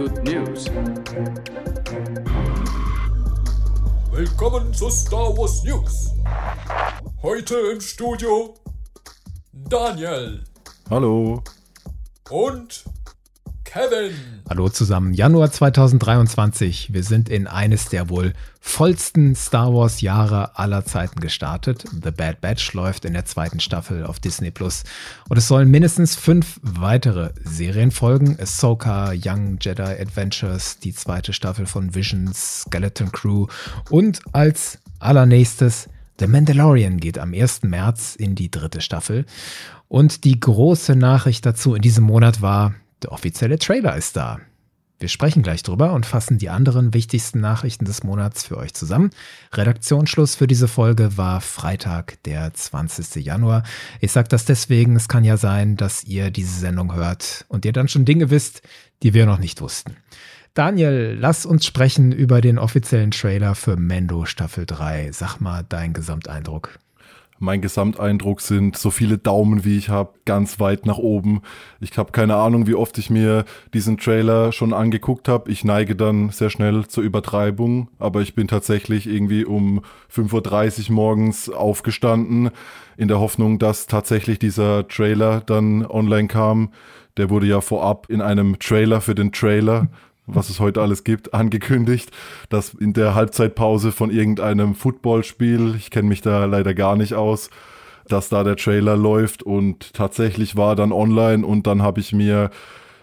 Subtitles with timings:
[0.00, 0.64] good news.
[4.10, 6.12] Willkommen zu Star Wars News.
[7.22, 8.54] Heute im Studio
[9.52, 10.42] Daniel
[10.88, 11.42] Hallo.
[12.30, 12.82] und
[13.72, 14.16] Kevin.
[14.48, 16.92] Hallo zusammen, Januar 2023.
[16.92, 21.84] Wir sind in eines der wohl vollsten Star Wars Jahre aller Zeiten gestartet.
[22.02, 24.82] The Bad Batch läuft in der zweiten Staffel auf Disney Plus
[25.28, 28.36] und es sollen mindestens fünf weitere Serien folgen.
[28.40, 33.46] Ahsoka, Young Jedi Adventures, die zweite Staffel von Visions, Skeleton Crew
[33.88, 37.62] und als allernächstes The Mandalorian geht am 1.
[37.62, 39.26] März in die dritte Staffel.
[39.86, 44.40] Und die große Nachricht dazu in diesem Monat war, der offizielle Trailer ist da.
[45.00, 49.10] Wir sprechen gleich drüber und fassen die anderen wichtigsten Nachrichten des Monats für euch zusammen.
[49.54, 53.24] Redaktionsschluss für diese Folge war Freitag, der 20.
[53.24, 53.62] Januar.
[54.00, 57.72] Ich sage das deswegen, es kann ja sein, dass ihr diese Sendung hört und ihr
[57.72, 58.60] dann schon Dinge wisst,
[59.02, 59.96] die wir noch nicht wussten.
[60.52, 65.12] Daniel, lass uns sprechen über den offiziellen Trailer für Mendo Staffel 3.
[65.12, 66.78] Sag mal deinen Gesamteindruck.
[67.42, 71.40] Mein Gesamteindruck sind so viele Daumen, wie ich habe, ganz weit nach oben.
[71.80, 75.50] Ich habe keine Ahnung, wie oft ich mir diesen Trailer schon angeguckt habe.
[75.50, 79.80] Ich neige dann sehr schnell zur Übertreibung, aber ich bin tatsächlich irgendwie um
[80.14, 82.50] 5.30 Uhr morgens aufgestanden,
[82.98, 86.74] in der Hoffnung, dass tatsächlich dieser Trailer dann online kam.
[87.16, 89.88] Der wurde ja vorab in einem Trailer für den Trailer
[90.26, 92.10] was es heute alles gibt, angekündigt,
[92.48, 97.50] dass in der Halbzeitpause von irgendeinem Footballspiel, ich kenne mich da leider gar nicht aus,
[98.06, 99.42] dass da der Trailer läuft.
[99.42, 102.50] Und tatsächlich war dann online und dann habe ich mir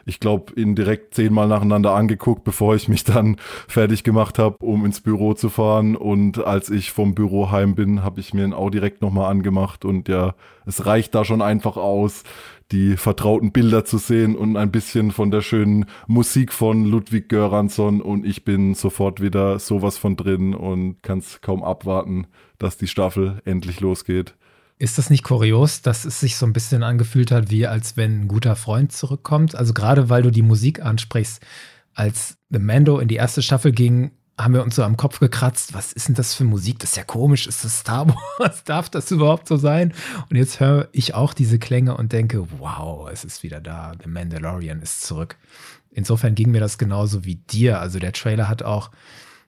[0.07, 3.35] ich glaube, ihn direkt zehnmal nacheinander angeguckt, bevor ich mich dann
[3.67, 5.95] fertig gemacht habe, um ins Büro zu fahren.
[5.95, 9.83] Und als ich vom Büro heim bin, habe ich mir ihn auch direkt nochmal angemacht.
[9.83, 10.33] Und ja,
[10.65, 12.23] es reicht da schon einfach aus,
[12.71, 18.01] die vertrauten Bilder zu sehen und ein bisschen von der schönen Musik von Ludwig Göransson
[18.01, 22.87] und ich bin sofort wieder sowas von drin und kann es kaum abwarten, dass die
[22.87, 24.35] Staffel endlich losgeht.
[24.79, 28.21] Ist das nicht kurios, dass es sich so ein bisschen angefühlt hat, wie als wenn
[28.21, 29.55] ein guter Freund zurückkommt?
[29.55, 31.43] Also gerade weil du die Musik ansprichst,
[31.95, 35.73] als The Mando in die erste Staffel ging, haben wir uns so am Kopf gekratzt,
[35.73, 36.77] was ist denn das für Musik?
[36.77, 38.63] Das ist ja komisch, ist das Star Wars?
[38.65, 39.93] Darf das überhaupt so sein?
[40.29, 44.07] Und jetzt höre ich auch diese Klänge und denke, wow, es ist wieder da, The
[44.07, 45.37] Mandalorian ist zurück.
[45.89, 47.81] Insofern ging mir das genauso wie dir.
[47.81, 48.91] Also der Trailer hat auch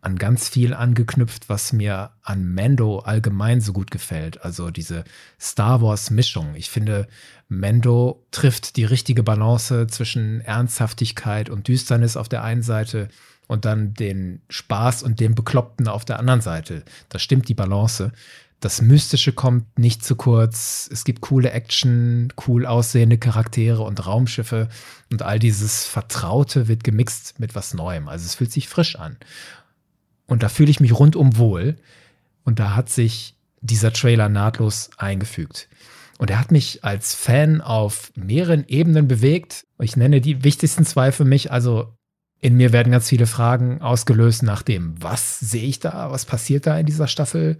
[0.01, 4.43] an ganz viel angeknüpft, was mir an Mando allgemein so gut gefällt.
[4.43, 5.03] Also diese
[5.39, 6.55] Star Wars-Mischung.
[6.55, 7.07] Ich finde,
[7.49, 13.09] Mando trifft die richtige Balance zwischen Ernsthaftigkeit und Düsternis auf der einen Seite
[13.47, 16.83] und dann den Spaß und den Bekloppten auf der anderen Seite.
[17.09, 18.11] Das stimmt die Balance.
[18.59, 20.89] Das Mystische kommt nicht zu kurz.
[20.91, 24.67] Es gibt coole Action, cool aussehende Charaktere und Raumschiffe
[25.09, 28.09] und all dieses Vertraute wird gemixt mit was Neuem.
[28.09, 29.17] Also es fühlt sich frisch an.
[30.29, 31.75] Und da fühle ich mich rundum wohl.
[32.45, 35.67] Und da hat sich dieser Trailer nahtlos eingefügt.
[36.17, 39.65] Und er hat mich als Fan auf mehreren Ebenen bewegt.
[39.79, 41.51] Ich nenne die wichtigsten zwei für mich.
[41.51, 41.93] Also
[42.39, 46.67] in mir werden ganz viele Fragen ausgelöst nach dem, was sehe ich da, was passiert
[46.67, 47.57] da in dieser Staffel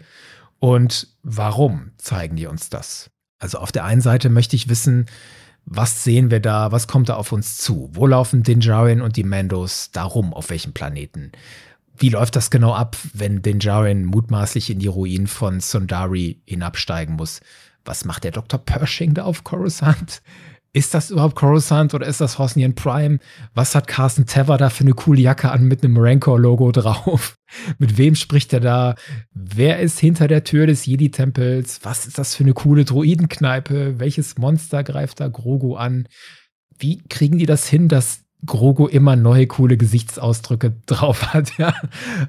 [0.59, 3.09] und warum zeigen die uns das?
[3.39, 5.07] Also auf der einen Seite möchte ich wissen,
[5.65, 7.89] was sehen wir da, was kommt da auf uns zu?
[7.93, 11.31] Wo laufen Dinjarin und die Mandos da rum, auf welchem Planeten?
[11.99, 17.41] Wie läuft das genau ab, wenn Dinjarin mutmaßlich in die Ruinen von Sundari hinabsteigen muss?
[17.85, 18.59] Was macht der Dr.
[18.59, 20.21] Pershing da auf Coruscant?
[20.71, 23.19] ist das überhaupt Coruscant oder ist das Hosnian Prime?
[23.55, 27.35] Was hat Carsten Tever da für eine coole Jacke an mit einem Rancor-Logo drauf?
[27.79, 28.95] mit wem spricht er da?
[29.33, 31.79] Wer ist hinter der Tür des Jedi-Tempels?
[31.83, 33.99] Was ist das für eine coole Droidenkneipe?
[33.99, 36.07] Welches Monster greift da Grogu an?
[36.77, 41.57] Wie kriegen die das hin, dass Grogu immer neue coole Gesichtsausdrücke drauf hat?
[41.57, 41.73] Ja,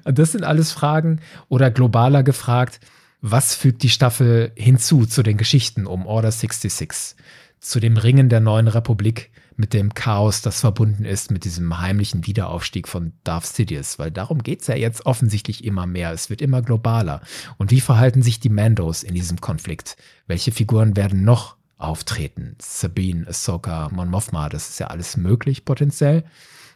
[0.04, 1.20] das sind alles Fragen.
[1.48, 2.80] Oder globaler gefragt,
[3.20, 7.16] was fügt die Staffel hinzu zu den Geschichten um Order 66?
[7.60, 12.26] zu dem Ringen der neuen Republik mit dem Chaos, das verbunden ist mit diesem heimlichen
[12.26, 16.12] Wiederaufstieg von Darth Sidious, weil darum geht es ja jetzt offensichtlich immer mehr.
[16.12, 17.20] Es wird immer globaler.
[17.58, 19.98] Und wie verhalten sich die Mandos in diesem Konflikt?
[20.26, 22.56] Welche Figuren werden noch auftreten?
[22.60, 26.24] Sabine, Ahsoka, Mon Mothma, das ist ja alles möglich potenziell.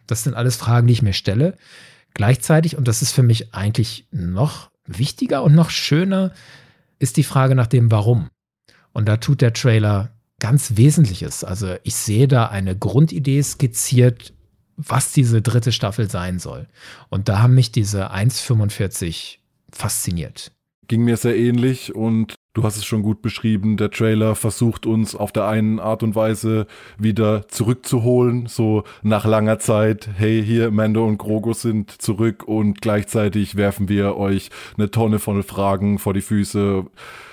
[0.07, 1.57] Das sind alles Fragen, die ich mir stelle.
[2.15, 6.33] Gleichzeitig, und das ist für mich eigentlich noch wichtiger und noch schöner,
[6.99, 8.29] ist die Frage nach dem Warum.
[8.93, 11.43] Und da tut der Trailer ganz Wesentliches.
[11.43, 14.33] Also ich sehe da eine Grundidee skizziert,
[14.77, 16.69] was diese dritte Staffel sein soll.
[17.09, 19.39] Und da haben mich diese 1,45
[19.71, 20.53] fasziniert.
[20.89, 23.77] Ging mir sehr ähnlich und Du hast es schon gut beschrieben.
[23.77, 28.47] Der Trailer versucht uns auf der einen Art und Weise wieder zurückzuholen.
[28.47, 34.17] So nach langer Zeit, hey, hier Mando und Grogu sind zurück und gleichzeitig werfen wir
[34.17, 36.85] euch eine Tonne von Fragen vor die Füße.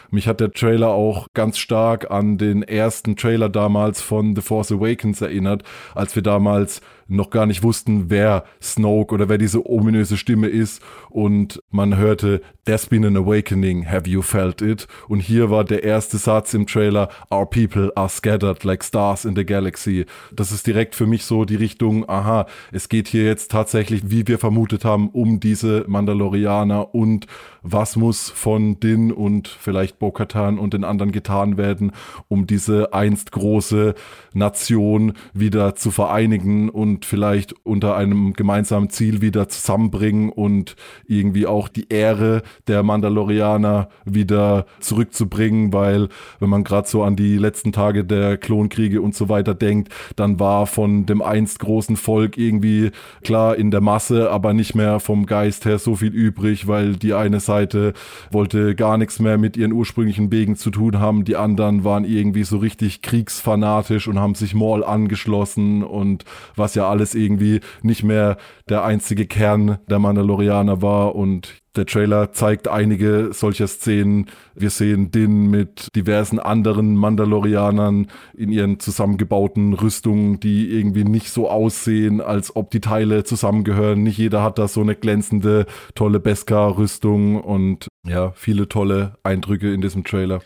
[0.09, 4.71] Mich hat der Trailer auch ganz stark an den ersten Trailer damals von The Force
[4.71, 5.61] Awakens erinnert,
[5.93, 6.81] als wir damals
[7.11, 12.41] noch gar nicht wussten, wer Snoke oder wer diese ominöse Stimme ist und man hörte
[12.63, 14.87] There's been an awakening, have you felt it?
[15.07, 19.35] Und hier war der erste Satz im Trailer Our people are scattered like stars in
[19.35, 20.05] the galaxy.
[20.31, 24.27] Das ist direkt für mich so die Richtung, aha, es geht hier jetzt tatsächlich, wie
[24.27, 27.25] wir vermutet haben, um diese Mandalorianer und
[27.63, 31.91] was muss von Din und vielleicht Bo-Katan und den anderen getan werden,
[32.27, 33.95] um diese einst große
[34.33, 40.75] Nation wieder zu vereinigen und vielleicht unter einem gemeinsamen Ziel wieder zusammenbringen und
[41.07, 46.09] irgendwie auch die Ehre der Mandalorianer wieder zurückzubringen, weil
[46.39, 50.39] wenn man gerade so an die letzten Tage der Klonkriege und so weiter denkt, dann
[50.39, 52.91] war von dem einst großen Volk irgendwie
[53.23, 57.13] klar in der Masse, aber nicht mehr vom Geist her so viel übrig, weil die
[57.13, 57.93] eine Seite
[58.31, 62.43] wollte gar nichts mehr mit ihren ursprünglichen Wegen zu tun haben, die anderen waren irgendwie
[62.43, 66.25] so richtig kriegsfanatisch und haben sich Maul angeschlossen und
[66.55, 68.37] was ja alles irgendwie nicht mehr
[68.69, 74.29] der einzige Kern der Mandalorianer war und der Trailer zeigt einige solcher Szenen.
[74.55, 81.49] Wir sehen Din mit diversen anderen Mandalorianern in ihren zusammengebauten Rüstungen, die irgendwie nicht so
[81.49, 84.03] aussehen, als ob die Teile zusammengehören.
[84.03, 85.65] Nicht jeder hat da so eine glänzende,
[85.95, 90.41] tolle Beskar-Rüstung und ja, viele tolle Eindrücke in diesem Trailer.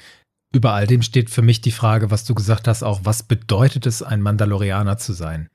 [0.53, 3.86] Über all dem steht für mich die Frage, was du gesagt hast, auch was bedeutet
[3.88, 5.50] es, ein Mandalorianer zu sein?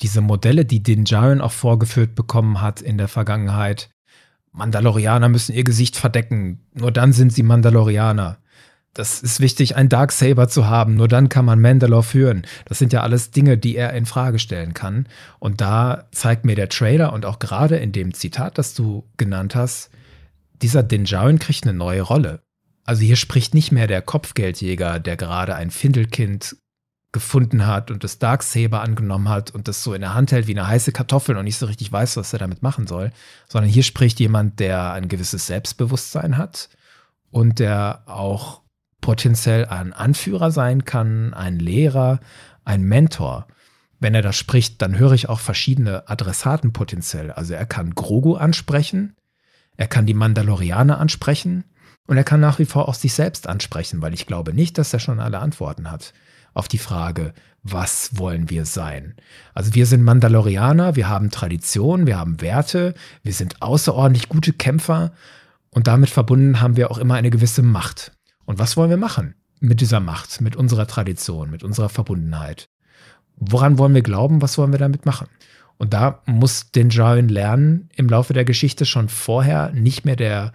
[0.00, 3.90] Diese Modelle, die Din Djarin auch vorgeführt bekommen hat in der Vergangenheit,
[4.52, 8.38] Mandalorianer müssen ihr Gesicht verdecken, nur dann sind sie Mandalorianer.
[8.94, 12.46] Das ist wichtig, ein Darksaber zu haben, nur dann kann man Mandalore führen.
[12.66, 15.08] Das sind ja alles Dinge, die er in Frage stellen kann.
[15.40, 19.56] Und da zeigt mir der Trailer und auch gerade in dem Zitat, das du genannt
[19.56, 19.90] hast,
[20.62, 22.42] dieser Din Djarin kriegt eine neue Rolle.
[22.84, 26.56] Also hier spricht nicht mehr der Kopfgeldjäger, der gerade ein Findelkind
[27.14, 30.58] gefunden hat und das Darksaber angenommen hat und das so in der Hand hält wie
[30.58, 33.12] eine heiße Kartoffel und nicht so richtig weiß, was er damit machen soll,
[33.48, 36.68] sondern hier spricht jemand, der ein gewisses Selbstbewusstsein hat
[37.30, 38.62] und der auch
[39.00, 42.18] potenziell ein Anführer sein kann, ein Lehrer,
[42.64, 43.46] ein Mentor.
[44.00, 47.30] Wenn er das spricht, dann höre ich auch verschiedene Adressaten potenziell.
[47.30, 49.14] Also er kann Grogu ansprechen,
[49.76, 51.62] er kann die Mandalorianer ansprechen
[52.08, 54.92] und er kann nach wie vor auch sich selbst ansprechen, weil ich glaube nicht, dass
[54.92, 56.12] er schon alle Antworten hat
[56.54, 59.14] auf die Frage, was wollen wir sein?
[59.54, 65.12] Also wir sind Mandalorianer, wir haben Tradition, wir haben Werte, wir sind außerordentlich gute Kämpfer
[65.70, 68.12] und damit verbunden haben wir auch immer eine gewisse Macht.
[68.44, 72.68] Und was wollen wir machen mit dieser Macht, mit unserer Tradition, mit unserer Verbundenheit?
[73.36, 74.42] Woran wollen wir glauben?
[74.42, 75.26] Was wollen wir damit machen?
[75.76, 80.52] Und da muss den Jain lernen, im Laufe der Geschichte schon vorher nicht mehr der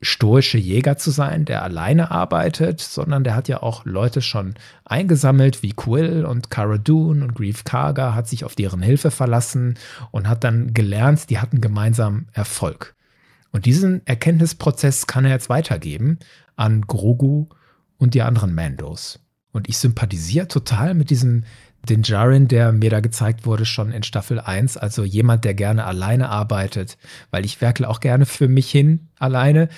[0.00, 4.54] stoische Jäger zu sein, der alleine arbeitet, sondern der hat ja auch Leute schon
[4.84, 9.78] eingesammelt, wie Quill und Cara Dune und Grief Karga, hat sich auf deren Hilfe verlassen
[10.10, 12.94] und hat dann gelernt, die hatten gemeinsam Erfolg.
[13.52, 16.18] Und diesen Erkenntnisprozess kann er jetzt weitergeben
[16.56, 17.46] an Grogu
[17.96, 19.20] und die anderen Mandos.
[19.52, 21.44] Und ich sympathisiere total mit diesem
[21.90, 24.76] den Jaren, der mir da gezeigt wurde, schon in Staffel 1.
[24.76, 26.98] Also jemand, der gerne alleine arbeitet,
[27.30, 29.68] weil ich werkle auch gerne für mich hin alleine.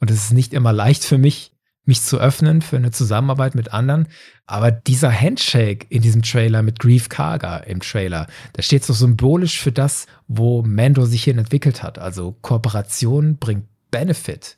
[0.00, 1.52] Und es ist nicht immer leicht für mich,
[1.84, 4.08] mich zu öffnen für eine Zusammenarbeit mit anderen.
[4.46, 9.60] Aber dieser Handshake in diesem Trailer mit Grief Karga im Trailer, der steht so symbolisch
[9.60, 11.98] für das, wo Mando sich hin entwickelt hat.
[11.98, 14.56] Also Kooperation bringt Benefit.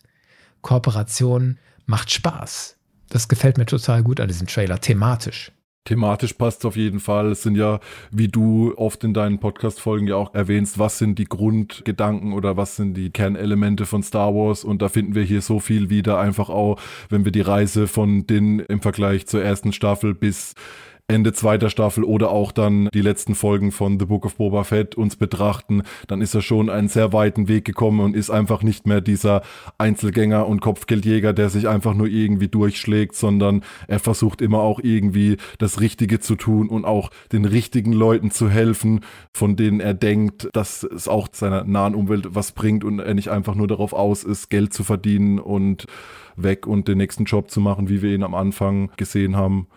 [0.62, 2.76] Kooperation macht Spaß.
[3.08, 5.52] Das gefällt mir total gut an diesem Trailer, thematisch.
[5.88, 7.30] Thematisch passt es auf jeden Fall.
[7.30, 7.80] Es sind ja,
[8.10, 12.76] wie du oft in deinen Podcast-Folgen ja auch erwähnst, was sind die Grundgedanken oder was
[12.76, 16.50] sind die Kernelemente von Star Wars und da finden wir hier so viel wieder einfach
[16.50, 16.78] auch,
[17.08, 20.54] wenn wir die Reise von Din im Vergleich zur ersten Staffel bis
[21.10, 24.94] Ende zweiter Staffel oder auch dann die letzten Folgen von The Book of Boba Fett
[24.94, 28.86] uns betrachten, dann ist er schon einen sehr weiten Weg gekommen und ist einfach nicht
[28.86, 29.40] mehr dieser
[29.78, 35.38] Einzelgänger und Kopfgeldjäger, der sich einfach nur irgendwie durchschlägt, sondern er versucht immer auch irgendwie
[35.56, 39.00] das Richtige zu tun und auch den richtigen Leuten zu helfen,
[39.32, 43.30] von denen er denkt, dass es auch seiner nahen Umwelt was bringt und er nicht
[43.30, 45.86] einfach nur darauf aus ist, Geld zu verdienen und
[46.36, 49.68] weg und den nächsten Job zu machen, wie wir ihn am Anfang gesehen haben.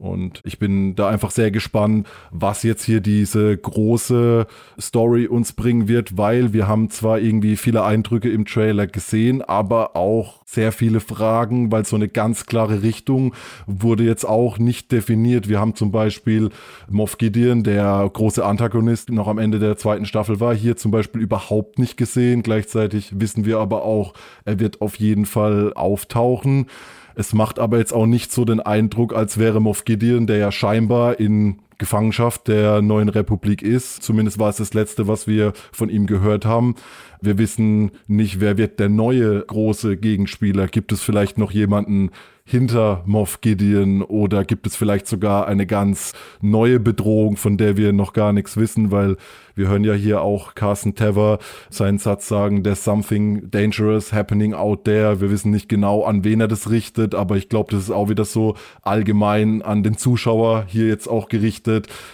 [0.00, 4.46] Und ich bin da einfach sehr gespannt, was jetzt hier diese große
[4.80, 9.96] Story uns bringen wird, weil wir haben zwar irgendwie viele Eindrücke im Trailer gesehen, aber
[9.96, 13.34] auch sehr viele Fragen, weil so eine ganz klare Richtung
[13.66, 15.50] wurde jetzt auch nicht definiert.
[15.50, 16.48] Wir haben zum Beispiel
[16.88, 21.20] Moff Gideon, der große Antagonist, noch am Ende der zweiten Staffel war, hier zum Beispiel
[21.20, 22.42] überhaupt nicht gesehen.
[22.42, 24.14] Gleichzeitig wissen wir aber auch,
[24.46, 26.68] er wird auf jeden Fall auftauchen.
[27.14, 30.52] Es macht aber jetzt auch nicht so den Eindruck, als wäre Moff Gideon, der ja
[30.52, 34.02] scheinbar in Gefangenschaft der neuen Republik ist.
[34.02, 36.76] Zumindest war es das letzte, was wir von ihm gehört haben.
[37.22, 40.68] Wir wissen nicht, wer wird der neue große Gegenspieler.
[40.68, 42.10] Gibt es vielleicht noch jemanden,
[42.50, 47.92] hinter Moff Gideon oder gibt es vielleicht sogar eine ganz neue Bedrohung, von der wir
[47.92, 49.16] noch gar nichts wissen, weil
[49.54, 54.84] wir hören ja hier auch Carson Tever seinen Satz sagen, there's something dangerous happening out
[54.84, 55.20] there.
[55.20, 58.08] Wir wissen nicht genau, an wen er das richtet, aber ich glaube, das ist auch
[58.08, 61.69] wieder so allgemein an den Zuschauer hier jetzt auch gerichtet,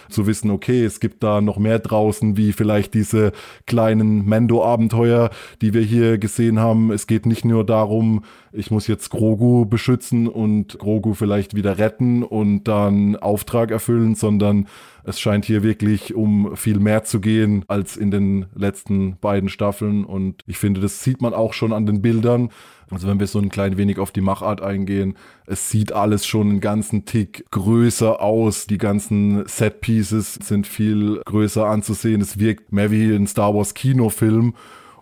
[0.09, 3.31] zu wissen, okay, es gibt da noch mehr draußen, wie vielleicht diese
[3.65, 5.29] kleinen Mendo-Abenteuer,
[5.61, 6.91] die wir hier gesehen haben.
[6.91, 12.23] Es geht nicht nur darum, ich muss jetzt Grogu beschützen und Grogu vielleicht wieder retten
[12.23, 14.67] und dann Auftrag erfüllen, sondern
[15.07, 20.03] es scheint hier wirklich um viel mehr zu gehen als in den letzten beiden Staffeln.
[20.03, 22.49] Und ich finde, das sieht man auch schon an den Bildern.
[22.91, 26.49] Also wenn wir so ein klein wenig auf die Machart eingehen, es sieht alles schon
[26.49, 28.67] einen ganzen Tick größer aus.
[28.67, 32.19] Die ganzen Set-Pieces sind viel größer anzusehen.
[32.19, 34.55] Es wirkt mehr wie ein Star Wars Kinofilm.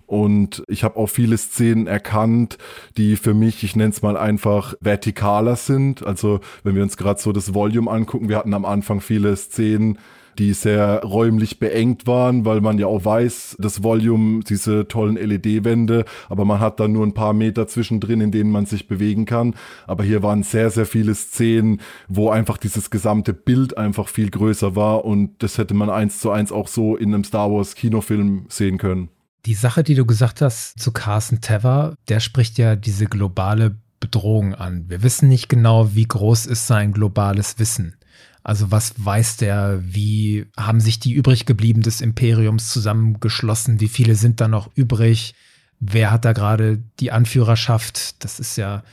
[0.08, 2.58] Und ich habe auch viele Szenen erkannt,
[2.98, 6.06] die für mich, ich nenne es mal einfach, vertikaler sind.
[6.06, 9.98] Also wenn wir uns gerade so das Volume angucken, wir hatten am Anfang viele Szenen,
[10.38, 16.06] die sehr räumlich beengt waren, weil man ja auch weiß, das Volume, diese tollen LED-Wände,
[16.30, 19.56] aber man hat dann nur ein paar Meter zwischendrin, in denen man sich bewegen kann.
[19.88, 24.76] Aber hier waren sehr, sehr viele Szenen, wo einfach dieses gesamte Bild einfach viel größer
[24.76, 28.46] war und das hätte man eins zu eins auch so in einem Star Wars Kinofilm
[28.50, 29.10] sehen können.
[29.46, 34.56] Die Sache, die du gesagt hast zu Carson Tever, der spricht ja diese globale Bedrohung
[34.56, 34.90] an.
[34.90, 37.96] Wir wissen nicht genau, wie groß ist sein globales Wissen.
[38.44, 44.16] Also was weiß der, wie haben sich die übrig geblieben des Imperiums zusammengeschlossen, wie viele
[44.16, 45.36] sind da noch übrig,
[45.80, 48.84] wer hat da gerade die Anführerschaft, das ist ja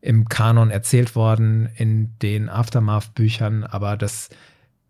[0.00, 4.28] im Kanon erzählt worden in den Aftermath-Büchern, aber das,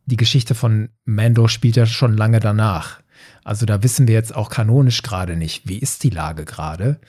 [0.07, 3.01] die Geschichte von Mando spielt ja schon lange danach.
[3.43, 7.01] Also da wissen wir jetzt auch kanonisch gerade nicht, wie ist die Lage gerade.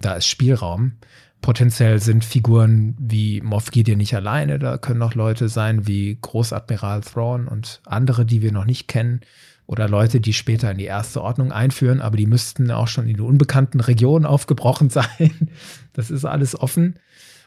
[0.00, 0.98] Da ist Spielraum.
[1.40, 7.02] Potenziell sind Figuren wie Moff Gideon nicht alleine, da können noch Leute sein wie Großadmiral
[7.02, 9.20] Thrawn und andere, die wir noch nicht kennen
[9.68, 13.16] oder Leute, die später in die erste Ordnung einführen, aber die müssten auch schon in
[13.16, 15.50] die unbekannten Regionen aufgebrochen sein.
[15.92, 16.98] Das ist alles offen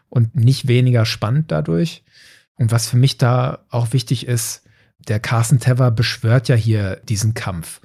[0.07, 2.03] und nicht weniger spannend dadurch.
[2.55, 4.63] Und was für mich da auch wichtig ist,
[5.07, 7.81] der Carson Tever beschwört ja hier diesen Kampf.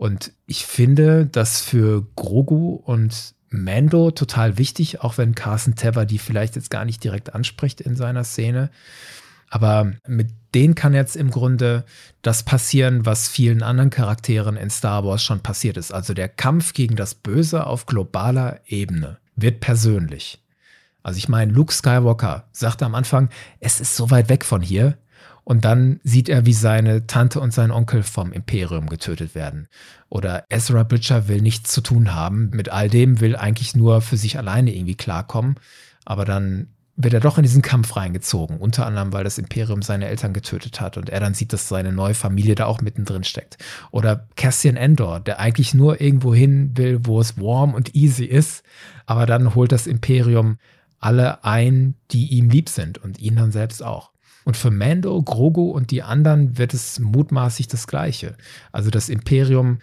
[0.00, 6.16] Und ich finde das für Grogu und Mando total wichtig, auch wenn Carson Tever die
[6.16, 8.70] vielleicht jetzt gar nicht direkt anspricht in seiner Szene.
[9.50, 11.84] Aber mit denen kann jetzt im Grunde
[12.22, 15.92] das passieren, was vielen anderen Charakteren in Star Wars schon passiert ist.
[15.92, 20.42] Also der Kampf gegen das Böse auf globaler Ebene wird persönlich.
[21.02, 23.28] Also ich meine, Luke Skywalker sagte am Anfang,
[23.58, 24.96] es ist so weit weg von hier,
[25.50, 29.66] und dann sieht er, wie seine Tante und sein Onkel vom Imperium getötet werden.
[30.08, 34.16] Oder Ezra Bridger will nichts zu tun haben mit all dem, will eigentlich nur für
[34.16, 35.56] sich alleine irgendwie klarkommen.
[36.04, 38.58] Aber dann wird er doch in diesen Kampf reingezogen.
[38.58, 41.90] Unter anderem, weil das Imperium seine Eltern getötet hat und er dann sieht, dass seine
[41.90, 43.58] neue Familie da auch mittendrin steckt.
[43.90, 48.62] Oder Cassian Endor, der eigentlich nur irgendwo hin will, wo es warm und easy ist.
[49.04, 50.58] Aber dann holt das Imperium
[51.00, 54.12] alle ein, die ihm lieb sind und ihn dann selbst auch.
[54.44, 58.36] Und für Mando, Grogu und die anderen wird es mutmaßlich das Gleiche.
[58.72, 59.78] Also das Imperium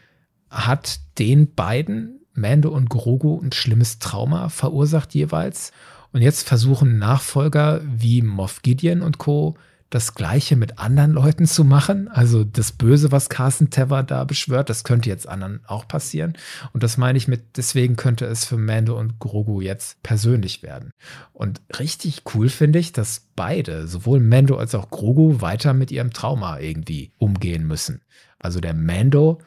[0.50, 5.72] hat den beiden, Mando und Grogu, ein schlimmes Trauma verursacht jeweils.
[6.12, 9.56] Und jetzt versuchen Nachfolger wie Moff Gideon und Co
[9.90, 12.08] das Gleiche mit anderen Leuten zu machen.
[12.10, 16.34] Also das Böse, was Carson Tever da beschwört, das könnte jetzt anderen auch passieren.
[16.74, 20.92] Und das meine ich mit, deswegen könnte es für Mando und Grogu jetzt persönlich werden.
[21.32, 26.12] Und richtig cool finde ich, dass beide, sowohl Mando als auch Grogu, weiter mit ihrem
[26.12, 28.02] Trauma irgendwie umgehen müssen.
[28.40, 29.40] Also der Mando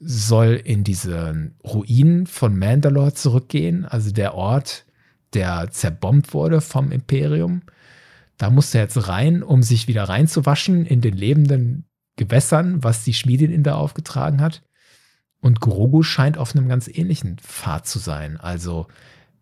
[0.00, 4.84] soll in diese Ruinen von Mandalore zurückgehen, also der Ort,
[5.34, 7.62] der zerbombt wurde vom Imperium.
[8.38, 11.86] Da muss er jetzt rein, um sich wieder reinzuwaschen in den lebenden
[12.16, 14.62] Gewässern, was die Schmiedin ihn da aufgetragen hat.
[15.40, 18.38] Und Grogu scheint auf einem ganz ähnlichen Pfad zu sein.
[18.38, 18.86] Also,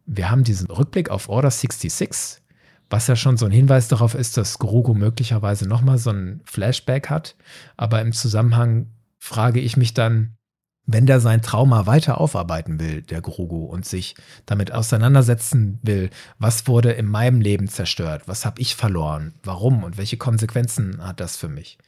[0.04, 2.42] wir haben diesen Rückblick auf Order 66,
[2.90, 7.08] was ja schon so ein Hinweis darauf ist, dass Grogu möglicherweise nochmal so ein Flashback
[7.08, 7.36] hat.
[7.76, 10.36] Aber im Zusammenhang frage ich mich dann,
[10.86, 14.14] wenn der sein Trauma weiter aufarbeiten will, der Grogu, und sich
[14.46, 19.84] damit auseinandersetzen will, was wurde in meinem Leben zerstört, was habe ich verloren, warum?
[19.84, 21.78] Und welche Konsequenzen hat das für mich,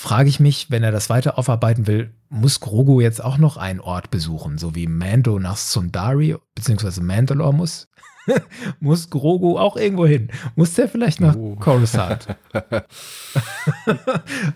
[0.00, 3.80] frage ich mich, wenn er das weiter aufarbeiten will, muss Grogu jetzt auch noch einen
[3.80, 7.02] Ort besuchen, so wie Mando nach Sundari bzw.
[7.02, 7.86] Mandalore muss?
[8.80, 10.30] muss Grogu auch irgendwo hin?
[10.56, 11.54] Muss der vielleicht nach oh.
[11.56, 12.28] Coruscant?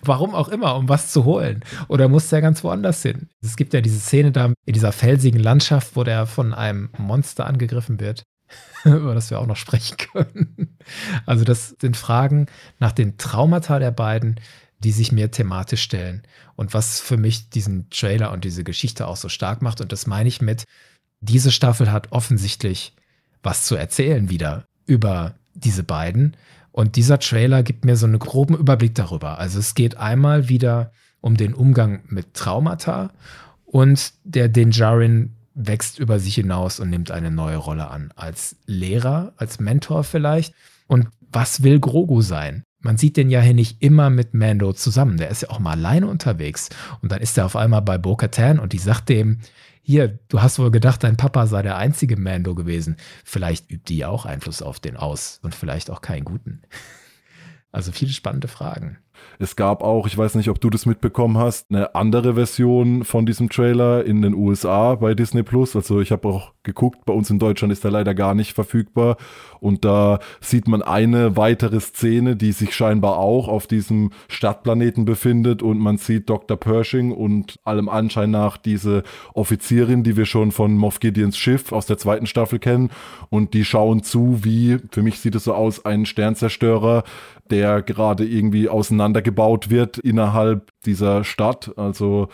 [0.03, 1.63] Warum auch immer, um was zu holen?
[1.89, 3.29] Oder muss der ganz woanders hin?
[3.43, 7.47] Es gibt ja diese Szene da in dieser felsigen Landschaft, wo der von einem Monster
[7.47, 8.23] angegriffen wird,
[8.85, 10.79] über das wir auch noch sprechen können.
[11.27, 12.47] Also das sind Fragen
[12.79, 14.41] nach den Traumata der beiden,
[14.85, 16.23] die sich mir thematisch stellen.
[16.57, 19.81] Und was für mich diesen Trailer und diese Geschichte auch so stark macht.
[19.81, 20.65] Und das meine ich mit,
[21.21, 22.95] diese Staffel hat offensichtlich
[23.43, 26.37] was zu erzählen wieder über diese beiden.
[26.71, 29.39] Und dieser Trailer gibt mir so einen groben Überblick darüber.
[29.39, 33.11] Also es geht einmal wieder um den Umgang mit Traumata
[33.65, 38.13] und der Dinjarin wächst über sich hinaus und nimmt eine neue Rolle an.
[38.17, 40.53] Als Lehrer, als Mentor vielleicht.
[40.87, 42.65] Und was will Grogu sein?
[42.85, 45.17] Man sieht den ja hier nicht immer mit Mando zusammen.
[45.17, 46.69] Der ist ja auch mal alleine unterwegs.
[47.01, 49.41] Und dann ist er auf einmal bei Bo-Katan und die sagt dem,
[49.83, 52.97] hier, du hast wohl gedacht, dein Papa sei der einzige Mando gewesen.
[53.25, 56.63] Vielleicht übt die auch Einfluss auf den aus und vielleicht auch keinen guten.
[57.73, 58.99] Also viele spannende Fragen.
[59.39, 63.27] Es gab auch, ich weiß nicht, ob du das mitbekommen hast, eine andere Version von
[63.27, 65.75] diesem Trailer in den USA bei Disney Plus.
[65.77, 69.17] Also ich habe auch geguckt, bei uns in Deutschland ist er leider gar nicht verfügbar.
[69.61, 75.63] Und da sieht man eine weitere Szene, die sich scheinbar auch auf diesem Stadtplaneten befindet.
[75.63, 76.57] Und man sieht Dr.
[76.57, 79.03] Pershing und allem Anschein nach diese
[79.33, 82.91] Offizierin, die wir schon von Moff Gideons Schiff aus der zweiten Staffel kennen.
[83.31, 87.05] Und die schauen zu, wie, für mich sieht es so aus, ein Sternzerstörer
[87.51, 88.69] der gerade irgendwie
[89.05, 91.73] auseinandergebaut wird innerhalb dieser Stadt.
[91.77, 92.29] Also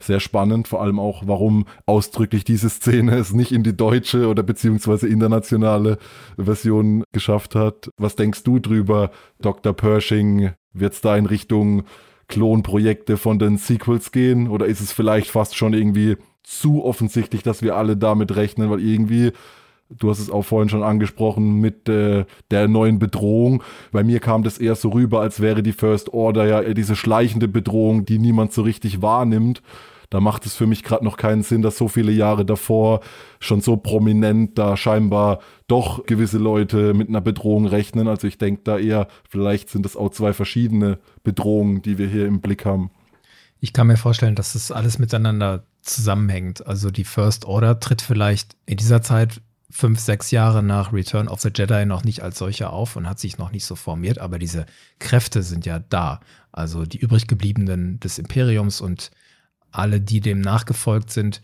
[0.00, 4.42] sehr spannend, vor allem auch, warum ausdrücklich diese Szene es nicht in die deutsche oder
[4.42, 5.98] beziehungsweise internationale
[6.36, 7.90] Version geschafft hat.
[7.98, 9.10] Was denkst du drüber,
[9.40, 9.72] Dr.
[9.72, 10.52] Pershing?
[10.72, 11.84] Wird es da in Richtung
[12.28, 17.62] Klonprojekte von den Sequels gehen oder ist es vielleicht fast schon irgendwie zu offensichtlich, dass
[17.62, 19.32] wir alle damit rechnen, weil irgendwie
[19.88, 23.62] Du hast es auch vorhin schon angesprochen mit äh, der neuen Bedrohung.
[23.90, 27.48] Bei mir kam das eher so rüber, als wäre die First Order ja diese schleichende
[27.48, 29.62] Bedrohung, die niemand so richtig wahrnimmt.
[30.12, 33.00] Da macht es für mich gerade noch keinen Sinn, dass so viele Jahre davor
[33.40, 38.08] schon so prominent da scheinbar doch gewisse Leute mit einer Bedrohung rechnen.
[38.08, 42.26] Also ich denke da eher, vielleicht sind es auch zwei verschiedene Bedrohungen, die wir hier
[42.26, 42.90] im Blick haben.
[43.58, 46.66] Ich kann mir vorstellen, dass das alles miteinander zusammenhängt.
[46.66, 49.40] Also die First Order tritt vielleicht in dieser Zeit
[49.72, 53.18] fünf, sechs Jahre nach Return of the Jedi noch nicht als solcher auf und hat
[53.18, 54.66] sich noch nicht so formiert, aber diese
[54.98, 56.20] Kräfte sind ja da.
[56.52, 59.10] Also die übrig gebliebenen des Imperiums und
[59.70, 61.40] alle, die dem nachgefolgt sind,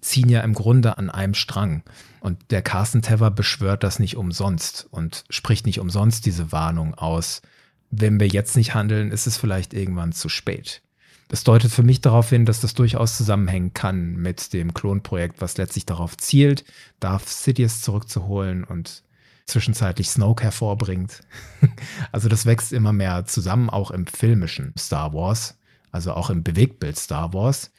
[0.00, 1.82] ziehen ja im Grunde an einem Strang.
[2.20, 7.42] Und der Carsten Tever beschwört das nicht umsonst und spricht nicht umsonst diese Warnung aus.
[7.90, 10.82] Wenn wir jetzt nicht handeln, ist es vielleicht irgendwann zu spät.
[11.28, 15.56] Das deutet für mich darauf hin, dass das durchaus zusammenhängen kann mit dem Klonprojekt, was
[15.56, 16.64] letztlich darauf zielt,
[17.00, 19.02] Darth Sidious zurückzuholen und
[19.46, 21.22] zwischenzeitlich Snoke hervorbringt.
[22.12, 25.58] also das wächst immer mehr zusammen, auch im filmischen Star Wars,
[25.90, 27.72] also auch im Bewegtbild Star Wars.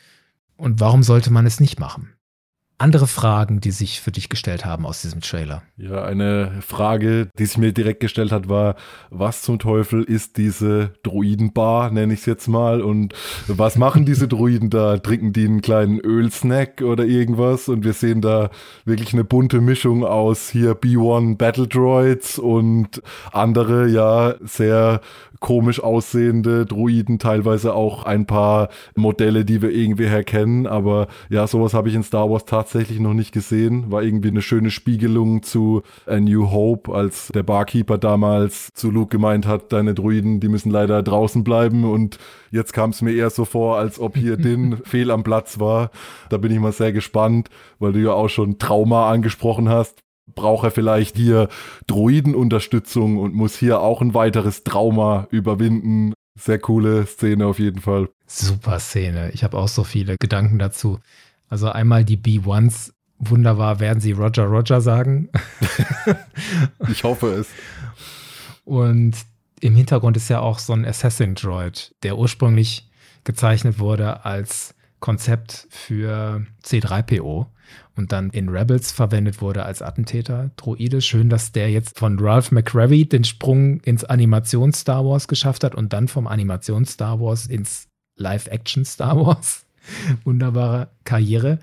[0.57, 2.16] Und warum sollte man es nicht machen?
[2.79, 5.63] Andere Fragen, die sich für dich gestellt haben aus diesem Trailer?
[5.77, 8.75] Ja, eine Frage, die sich mir direkt gestellt hat, war,
[9.09, 13.15] was zum Teufel ist diese Druidenbar, nenne ich es jetzt mal, und
[13.47, 14.97] was machen diese Druiden da?
[14.97, 17.67] Trinken die einen kleinen Ölsnack oder irgendwas?
[17.67, 18.51] Und wir sehen da
[18.85, 25.01] wirklich eine bunte Mischung aus hier B1 Battle Droids und andere, ja, sehr
[25.39, 30.67] komisch aussehende Druiden, teilweise auch ein paar Modelle, die wir irgendwie herkennen.
[30.67, 33.91] Aber ja, sowas habe ich in Star Wars tatsächlich noch nicht gesehen.
[33.91, 39.09] War irgendwie eine schöne Spiegelung zu A New Hope, als der Barkeeper damals zu Luke
[39.09, 41.83] gemeint hat, deine Druiden, die müssen leider draußen bleiben.
[41.83, 42.17] Und
[42.51, 45.91] jetzt kam es mir eher so vor, als ob hier Din fehl am Platz war.
[46.29, 47.49] Da bin ich mal sehr gespannt,
[47.79, 49.99] weil du ja auch schon Trauma angesprochen hast
[50.35, 51.47] braucht er vielleicht hier
[51.87, 56.13] Droidenunterstützung und muss hier auch ein weiteres Trauma überwinden.
[56.39, 58.09] Sehr coole Szene auf jeden Fall.
[58.27, 59.31] Super Szene.
[59.31, 60.99] Ich habe auch so viele Gedanken dazu.
[61.49, 62.91] Also einmal die B1s.
[63.19, 65.29] Wunderbar, werden sie Roger Roger sagen.
[66.91, 67.47] ich hoffe es.
[68.63, 69.15] Und
[69.59, 72.89] im Hintergrund ist ja auch so ein Assassin Droid, der ursprünglich
[73.23, 77.47] gezeichnet wurde als Konzept für C3PO
[77.95, 80.51] und dann in Rebels verwendet wurde als Attentäter.
[80.55, 85.63] Droide, schön, dass der jetzt von Ralph McRae den Sprung ins Animations Star Wars geschafft
[85.63, 89.66] hat und dann vom Animations Star Wars ins Live-Action Star Wars.
[90.23, 91.59] Wunderbare Karriere.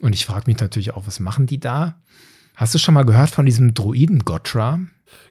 [0.00, 1.96] Und ich frage mich natürlich auch, was machen die da?
[2.54, 4.80] Hast du schon mal gehört von diesem Droiden Gotra?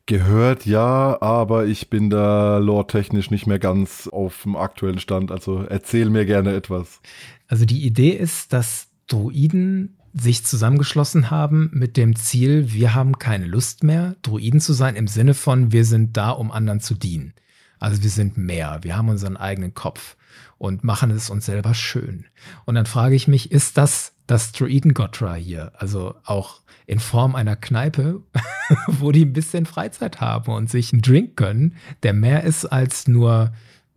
[0.05, 5.31] Gehört ja, aber ich bin da lore-technisch nicht mehr ganz auf dem aktuellen Stand.
[5.31, 7.01] Also erzähl mir gerne etwas.
[7.47, 13.45] Also die Idee ist, dass Droiden sich zusammengeschlossen haben mit dem Ziel, wir haben keine
[13.45, 17.33] Lust mehr, Druiden zu sein, im Sinne von, wir sind da, um anderen zu dienen.
[17.79, 20.15] Also wir sind mehr, wir haben unseren eigenen Kopf
[20.57, 22.25] und machen es uns selber schön.
[22.65, 25.71] Und dann frage ich mich, ist das das Druiden Gotra hier?
[25.77, 28.21] Also auch in Form einer Kneipe,
[28.87, 33.07] wo die ein bisschen Freizeit haben und sich einen Drink gönnen, der mehr ist als
[33.07, 33.51] nur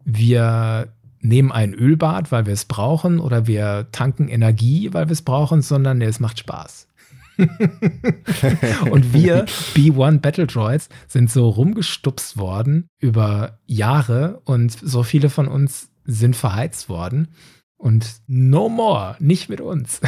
[0.05, 5.23] wir nehmen ein Ölbad, weil wir es brauchen, oder wir tanken Energie, weil wir es
[5.23, 6.89] brauchen, sondern nee, es macht Spaß.
[8.91, 15.49] und wir, B1 Battle Droids, sind so rumgestupst worden über Jahre und so viele von
[15.49, 17.29] uns sind verheizt worden.
[17.77, 20.01] Und no more, nicht mit uns.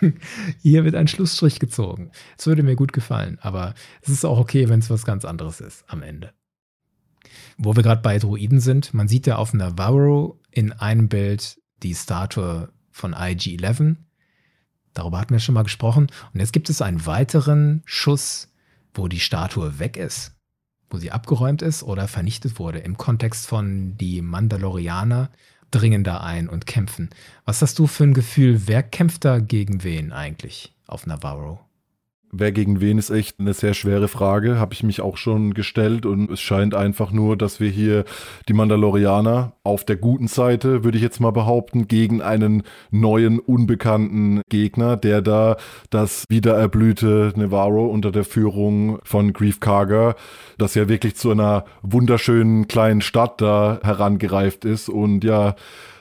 [0.62, 2.10] Hier wird ein Schlussstrich gezogen.
[2.36, 5.60] Es würde mir gut gefallen, aber es ist auch okay, wenn es was ganz anderes
[5.60, 6.32] ist am Ende.
[7.56, 11.94] Wo wir gerade bei Druiden sind, man sieht ja auf Navarro in einem Bild die
[11.94, 13.96] Statue von IG-11.
[14.94, 16.08] Darüber hatten wir schon mal gesprochen.
[16.32, 18.52] Und jetzt gibt es einen weiteren Schuss,
[18.92, 20.34] wo die Statue weg ist,
[20.90, 22.80] wo sie abgeräumt ist oder vernichtet wurde.
[22.80, 25.30] Im Kontext von die Mandalorianer
[25.70, 27.10] dringen da ein und kämpfen.
[27.44, 31.60] Was hast du für ein Gefühl, wer kämpft da gegen wen eigentlich auf Navarro?
[32.32, 36.06] Wer gegen wen ist echt eine sehr schwere Frage, habe ich mich auch schon gestellt.
[36.06, 38.04] Und es scheint einfach nur, dass wir hier
[38.48, 42.62] die Mandalorianer auf der guten Seite, würde ich jetzt mal behaupten, gegen einen
[42.92, 45.56] neuen, unbekannten Gegner, der da
[45.90, 50.14] das wiedererblühte Nevarro unter der Führung von Grief Karga,
[50.56, 54.88] das ja wirklich zu einer wunderschönen kleinen Stadt da herangereift ist.
[54.88, 55.56] Und ja,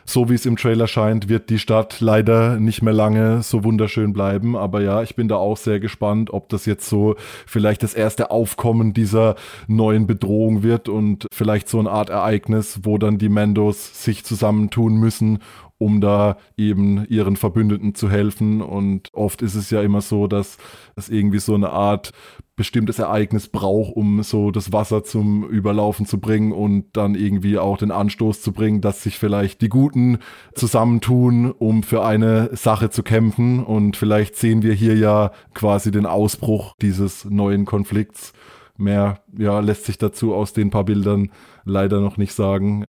[0.09, 4.11] so wie es im Trailer scheint, wird die Stadt leider nicht mehr lange so wunderschön
[4.11, 4.57] bleiben.
[4.57, 8.31] Aber ja, ich bin da auch sehr gespannt, ob das jetzt so vielleicht das erste
[8.31, 9.35] Aufkommen dieser
[9.67, 14.95] neuen Bedrohung wird und vielleicht so eine Art Ereignis, wo dann die Mandos sich zusammentun
[14.95, 15.39] müssen,
[15.79, 18.61] um da eben ihren Verbündeten zu helfen.
[18.61, 20.57] Und oft ist es ja immer so, dass
[20.95, 22.11] es irgendwie so eine Art
[22.57, 27.77] bestimmtes Ereignis braucht, um so das Wasser zum Überlaufen zu bringen und dann irgendwie auch
[27.77, 30.17] den Anstoß zu bringen, dass sich vielleicht die Guten
[30.53, 33.63] zusammentun, um für eine Sache zu kämpfen.
[33.63, 38.33] Und vielleicht sehen wir hier ja quasi den Ausbruch dieses neuen Konflikts.
[38.75, 41.31] Mehr ja, lässt sich dazu aus den paar Bildern
[41.63, 42.83] leider noch nicht sagen.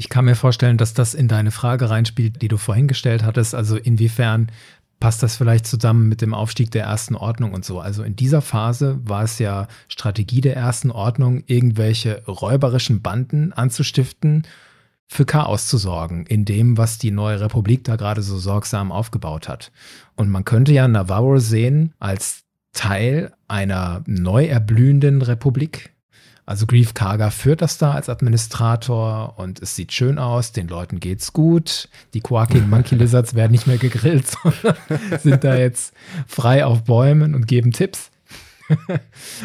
[0.00, 3.52] Ich kann mir vorstellen, dass das in deine Frage reinspielt, die du vorhin gestellt hattest.
[3.52, 4.52] Also inwiefern
[5.00, 7.80] passt das vielleicht zusammen mit dem Aufstieg der ersten Ordnung und so.
[7.80, 14.44] Also in dieser Phase war es ja Strategie der ersten Ordnung, irgendwelche räuberischen Banden anzustiften,
[15.08, 19.48] für Chaos zu sorgen, in dem, was die neue Republik da gerade so sorgsam aufgebaut
[19.48, 19.72] hat.
[20.14, 25.90] Und man könnte ja Navarro sehen als Teil einer neu erblühenden Republik,
[26.48, 30.98] also Grief Karga führt das da als Administrator und es sieht schön aus, den Leuten
[30.98, 31.90] geht's gut.
[32.14, 34.74] Die Quarking Monkey Lizards werden nicht mehr gegrillt, sondern
[35.20, 35.92] sind da jetzt
[36.26, 38.10] frei auf Bäumen und geben Tipps.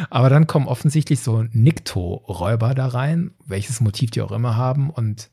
[0.10, 5.30] Aber dann kommen offensichtlich so Nikto-Räuber da rein, welches Motiv die auch immer haben und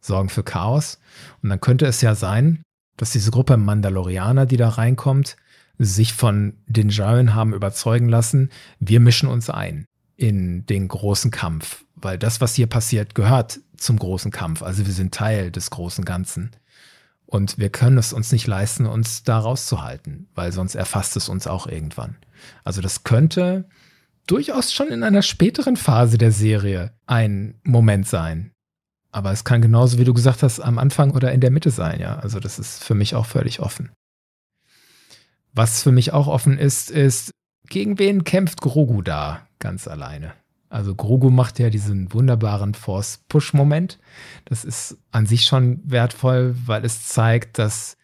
[0.00, 1.00] sorgen für Chaos.
[1.42, 2.62] Und dann könnte es ja sein,
[2.96, 5.36] dass diese Gruppe Mandalorianer, die da reinkommt,
[5.76, 9.84] sich von den Jaren haben überzeugen lassen, wir mischen uns ein
[10.20, 14.62] in den großen Kampf, weil das, was hier passiert, gehört zum großen Kampf.
[14.62, 16.50] Also wir sind Teil des großen Ganzen.
[17.24, 21.46] Und wir können es uns nicht leisten, uns da rauszuhalten, weil sonst erfasst es uns
[21.46, 22.16] auch irgendwann.
[22.64, 23.66] Also das könnte
[24.26, 28.52] durchaus schon in einer späteren Phase der Serie ein Moment sein.
[29.12, 31.98] Aber es kann genauso, wie du gesagt hast, am Anfang oder in der Mitte sein,
[31.98, 32.18] ja.
[32.18, 33.90] Also das ist für mich auch völlig offen.
[35.54, 37.30] Was für mich auch offen ist, ist,
[37.70, 39.46] gegen wen kämpft Grogu da?
[39.60, 40.32] Ganz alleine.
[40.68, 43.98] Also Grogu macht ja diesen wunderbaren Force-Push-Moment.
[44.44, 47.96] Das ist an sich schon wertvoll, weil es zeigt, dass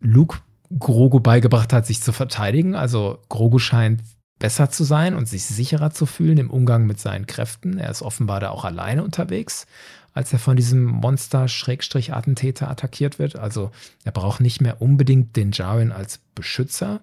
[0.00, 0.38] Luke
[0.78, 2.74] Grogu beigebracht hat, sich zu verteidigen.
[2.76, 4.00] Also Grogu scheint
[4.38, 7.78] besser zu sein und sich sicherer zu fühlen im Umgang mit seinen Kräften.
[7.78, 9.66] Er ist offenbar da auch alleine unterwegs,
[10.12, 13.36] als er von diesem Monster-Attentäter attackiert wird.
[13.36, 13.70] Also
[14.04, 17.00] er braucht nicht mehr unbedingt den Jaren als Beschützer,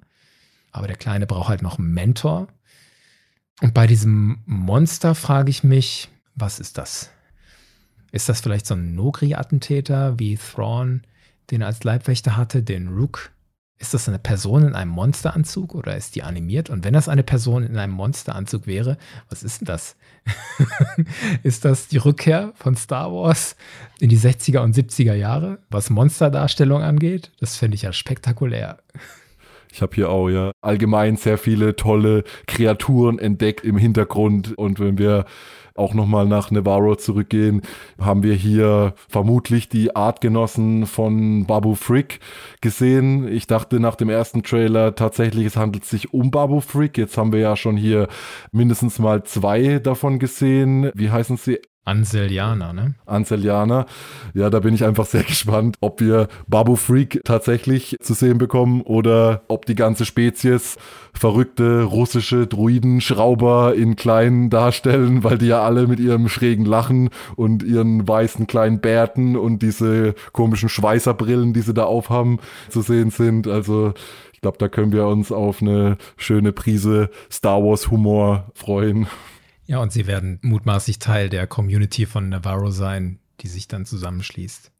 [0.71, 2.47] aber der Kleine braucht halt noch einen Mentor.
[3.61, 7.11] Und bei diesem Monster frage ich mich, was ist das?
[8.11, 11.03] Ist das vielleicht so ein Nogri-Attentäter wie Thrawn,
[11.51, 13.31] den er als Leibwächter hatte, den Rook.
[13.77, 16.69] Ist das eine Person in einem Monsteranzug oder ist die animiert?
[16.69, 18.97] Und wenn das eine Person in einem Monsteranzug wäre,
[19.29, 19.95] was ist denn das?
[21.43, 23.55] ist das die Rückkehr von Star Wars
[23.99, 27.31] in die 60er und 70er Jahre, was Monsterdarstellung angeht?
[27.39, 28.79] Das finde ich ja spektakulär.
[29.71, 34.57] Ich habe hier auch ja allgemein sehr viele tolle Kreaturen entdeckt im Hintergrund.
[34.57, 35.25] Und wenn wir
[35.75, 37.61] auch nochmal nach Navarro zurückgehen,
[37.99, 42.19] haben wir hier vermutlich die Artgenossen von Babu Frick
[42.61, 43.27] gesehen.
[43.27, 46.97] Ich dachte nach dem ersten Trailer tatsächlich, es handelt sich um Babu Frick.
[46.97, 48.07] Jetzt haben wir ja schon hier
[48.51, 50.91] mindestens mal zwei davon gesehen.
[50.93, 51.59] Wie heißen sie?
[51.83, 52.93] Anselianer, ne?
[53.07, 53.87] Anselianer.
[54.35, 58.81] Ja, da bin ich einfach sehr gespannt, ob wir Babu Freak tatsächlich zu sehen bekommen
[58.81, 60.77] oder ob die ganze Spezies
[61.13, 67.63] verrückte russische Druidenschrauber in kleinen darstellen, weil die ja alle mit ihrem schrägen Lachen und
[67.63, 73.47] ihren weißen kleinen Bärten und diese komischen Schweißerbrillen, die sie da aufhaben, zu sehen sind.
[73.47, 73.93] Also
[74.33, 79.07] ich glaube, da können wir uns auf eine schöne Prise Star Wars Humor freuen.
[79.65, 84.71] Ja, und sie werden mutmaßlich Teil der Community von Navarro sein, die sich dann zusammenschließt.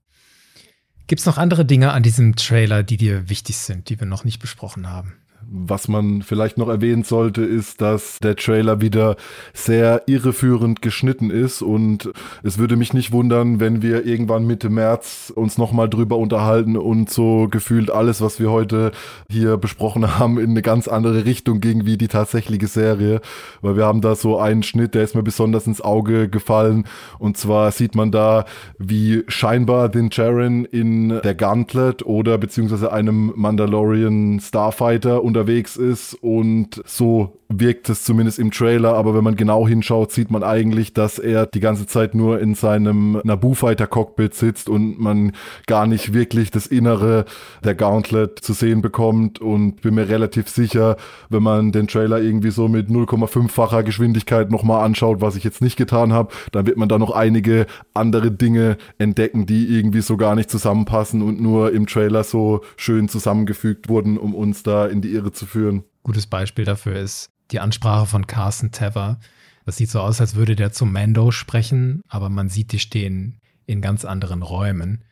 [1.08, 4.26] Gibt es noch andere Dinge an diesem Trailer, die dir wichtig sind, die wir noch
[4.26, 5.14] nicht besprochen haben?
[5.50, 9.16] Was man vielleicht noch erwähnen sollte, ist, dass der Trailer wieder
[9.54, 11.62] sehr irreführend geschnitten ist.
[11.62, 12.12] Und
[12.44, 17.10] es würde mich nicht wundern, wenn wir irgendwann Mitte März uns nochmal drüber unterhalten und
[17.10, 18.92] so gefühlt alles, was wir heute
[19.30, 23.22] hier besprochen haben, in eine ganz andere Richtung ging wie die tatsächliche Serie,
[23.62, 26.86] weil wir haben da so einen Schnitt, der ist mir besonders ins Auge gefallen.
[27.20, 28.46] Und zwar sieht man da,
[28.78, 36.14] wie scheinbar den Jaren in der Gauntlet oder beziehungsweise einem Mandalorian Starfighter unter unterwegs ist
[36.22, 40.94] und so wirkt es zumindest im Trailer, aber wenn man genau hinschaut, sieht man eigentlich,
[40.94, 45.34] dass er die ganze Zeit nur in seinem Naboo Fighter Cockpit sitzt und man
[45.68, 47.26] gar nicht wirklich das Innere
[47.64, 50.98] der Gauntlet zu sehen bekommt und bin mir relativ sicher,
[51.30, 55.78] wenn man den Trailer irgendwie so mit 0,5-facher Geschwindigkeit nochmal anschaut, was ich jetzt nicht
[55.78, 60.36] getan habe, dann wird man da noch einige andere Dinge entdecken, die irgendwie so gar
[60.36, 65.14] nicht zusammenpassen und nur im Trailer so schön zusammengefügt wurden, um uns da in die
[65.22, 65.84] Irre zu führen.
[66.04, 69.20] Gutes Beispiel dafür ist die Ansprache von Carson Tever.
[69.66, 73.40] Das sieht so aus, als würde der zum Mando sprechen, aber man sieht, die stehen
[73.66, 75.04] in ganz anderen Räumen.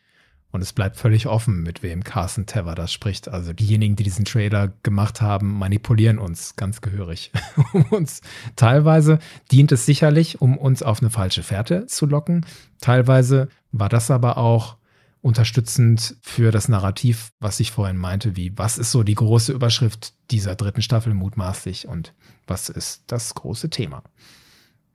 [0.52, 3.28] Und es bleibt völlig offen, mit wem Carson Tever das spricht.
[3.28, 7.32] Also diejenigen, die diesen Trailer gemacht haben, manipulieren uns ganz gehörig.
[7.74, 8.22] um uns
[8.56, 9.20] teilweise
[9.52, 12.48] dient es sicherlich, um uns auf eine falsche Fährte zu locken.
[12.82, 14.79] Teilweise war das aber auch
[15.22, 20.14] unterstützend für das Narrativ, was ich vorhin meinte, wie was ist so die große Überschrift
[20.32, 22.14] dieser dritten Staffel mutmaßlich und
[22.48, 24.04] was ist das große Thema.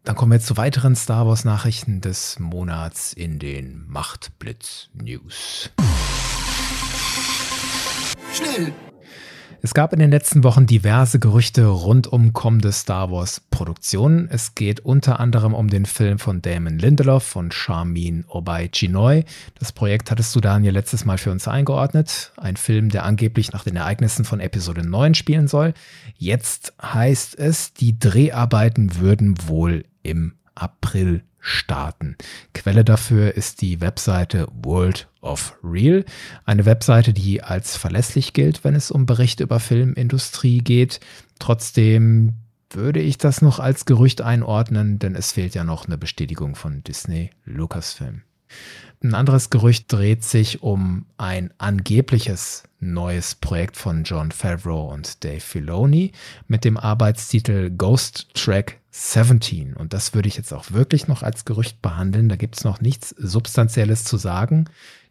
[0.05, 5.71] Dann kommen wir jetzt zu weiteren Star Wars Nachrichten des Monats in den Machtblitz News.
[8.35, 8.73] Schnell!
[9.64, 14.29] Es gab in den letzten Wochen diverse Gerüchte rund um kommende Star Wars Produktionen.
[14.31, 19.24] Es geht unter anderem um den Film von Damon Lindelof und Charmin Obay Chinoy.
[19.59, 22.35] Das Projekt hattest du Daniel letztes Mal für uns eingeordnet.
[22.37, 25.72] Ein Film, der angeblich nach den Ereignissen von Episode 9 spielen soll.
[26.18, 32.16] Jetzt heißt es, die Dreharbeiten würden wohl im April starten.
[32.54, 36.04] Quelle dafür ist die Webseite World of Real,
[36.46, 41.00] eine Webseite, die als verlässlich gilt, wenn es um Berichte über Filmindustrie geht.
[41.38, 42.33] Trotzdem
[42.70, 46.83] würde ich das noch als Gerücht einordnen, denn es fehlt ja noch eine Bestätigung von
[46.83, 48.22] Disney Lucasfilm.
[49.02, 55.40] Ein anderes Gerücht dreht sich um ein angebliches neues Projekt von John Favreau und Dave
[55.40, 56.12] Filoni
[56.48, 59.74] mit dem Arbeitstitel Ghost Track 17.
[59.74, 62.28] Und das würde ich jetzt auch wirklich noch als Gerücht behandeln.
[62.28, 64.66] Da gibt es noch nichts Substanzielles zu sagen.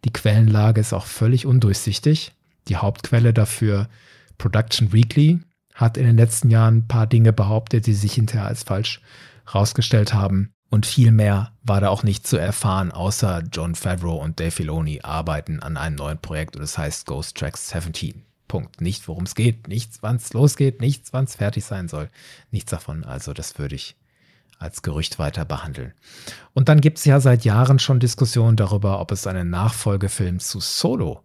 [0.06, 2.32] Die Quellenlage ist auch völlig undurchsichtig.
[2.70, 3.90] Die Hauptquelle dafür,
[4.38, 5.42] Production Weekly,
[5.76, 9.02] hat in den letzten Jahren ein paar Dinge behauptet, die sich hinterher als falsch
[9.54, 10.54] rausgestellt haben.
[10.70, 15.02] Und viel mehr war da auch nicht zu erfahren, außer John Favreau und Dave Filoni
[15.04, 18.24] arbeiten an einem neuen Projekt und es heißt Ghost Tracks 17.
[18.54, 18.82] Punkt.
[18.82, 22.12] Nicht, worum es geht, nichts, wann es losgeht, nichts, wann es fertig sein soll.
[22.52, 23.04] Nichts davon.
[23.04, 23.96] Also das würde ich
[24.60, 25.96] als Gerücht weiter behandeln.
[26.54, 30.60] Und dann gibt es ja seit Jahren schon Diskussionen darüber, ob es einen Nachfolgefilm zu
[30.60, 31.24] Solo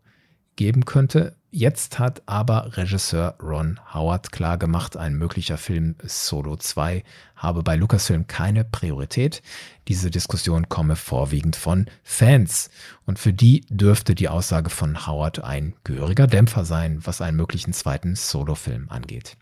[0.59, 1.35] geben könnte.
[1.51, 7.03] Jetzt hat aber Regisseur Ron Howard klargemacht, ein möglicher Film Solo 2
[7.39, 9.43] habe bei Lucasfilm keine Priorität.
[9.87, 12.69] Diese Diskussion komme vorwiegend von Fans.
[13.07, 17.73] Und für die dürfte die Aussage von Howard ein gehöriger Dämpfer sein, was einen möglichen
[17.73, 19.37] zweiten Solo-Film angeht.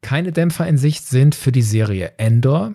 [0.00, 2.74] Keine Dämpfer in Sicht sind für die Serie Endor.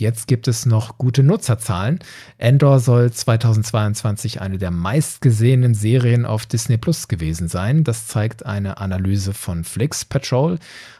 [0.00, 2.00] Jetzt gibt es noch gute Nutzerzahlen.
[2.38, 7.84] Endor soll 2022 eine der meistgesehenen Serien auf Disney Plus gewesen sein.
[7.84, 10.58] Das zeigt eine Analyse von Flix Patrol,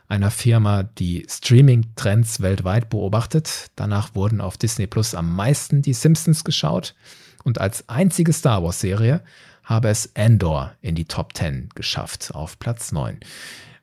[0.08, 3.70] einer Firma, die Streaming-Trends weltweit beobachtet.
[3.76, 6.94] Danach wurden auf Disney Plus am meisten die Simpsons geschaut.
[7.42, 9.22] Und als einzige Star Wars-Serie
[9.64, 13.18] habe es Endor in die Top 10 geschafft, auf Platz 9.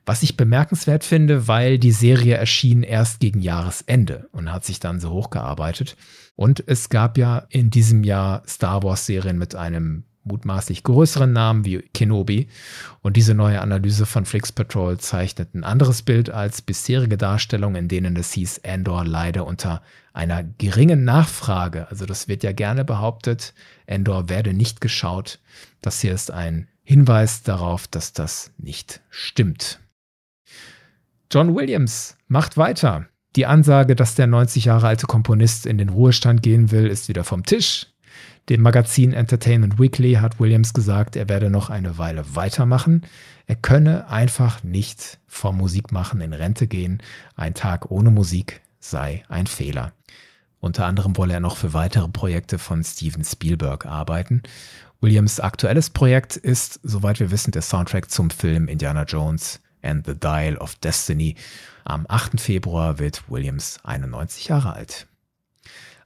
[0.08, 5.00] Was ich bemerkenswert finde, weil die Serie erschien erst gegen Jahresende und hat sich dann
[5.00, 5.98] so hochgearbeitet.
[6.34, 11.82] Und es gab ja in diesem Jahr Star Wars-Serien mit einem mutmaßlich größeren Namen wie
[11.92, 12.48] Kenobi.
[13.02, 17.88] Und diese neue Analyse von Flix Patrol zeichnet ein anderes Bild als bisherige Darstellungen, in
[17.88, 19.82] denen es hieß, Endor leide unter
[20.14, 21.86] einer geringen Nachfrage.
[21.90, 23.52] Also das wird ja gerne behauptet,
[23.84, 25.38] Endor werde nicht geschaut.
[25.82, 29.80] Das hier ist ein Hinweis darauf, dass das nicht stimmt.
[31.30, 33.06] John Williams macht weiter.
[33.36, 37.22] Die Ansage, dass der 90 Jahre alte Komponist in den Ruhestand gehen will, ist wieder
[37.22, 37.86] vom Tisch.
[38.48, 43.02] Dem Magazin Entertainment Weekly hat Williams gesagt, er werde noch eine Weile weitermachen.
[43.46, 47.02] Er könne einfach nicht vom Musikmachen in Rente gehen.
[47.36, 49.92] Ein Tag ohne Musik sei ein Fehler.
[50.60, 54.42] Unter anderem wolle er noch für weitere Projekte von Steven Spielberg arbeiten.
[55.02, 60.14] Williams aktuelles Projekt ist, soweit wir wissen, der Soundtrack zum Film Indiana Jones and the
[60.14, 61.36] Dial of Destiny.
[61.84, 62.40] Am 8.
[62.40, 65.06] Februar wird Williams 91 Jahre alt.